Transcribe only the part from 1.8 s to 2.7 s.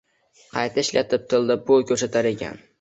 koʻrsatar ekan